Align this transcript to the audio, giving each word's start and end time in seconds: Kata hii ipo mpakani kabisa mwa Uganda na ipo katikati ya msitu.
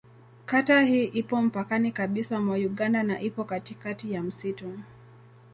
Kata 0.45 0.81
hii 0.81 1.05
ipo 1.05 1.41
mpakani 1.41 1.91
kabisa 1.91 2.39
mwa 2.39 2.55
Uganda 2.55 3.03
na 3.03 3.19
ipo 3.21 3.43
katikati 3.43 4.13
ya 4.13 4.23
msitu. 4.23 4.79